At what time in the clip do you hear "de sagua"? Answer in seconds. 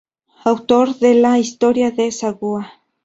1.91-2.73